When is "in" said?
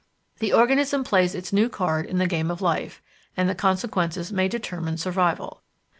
2.07-2.17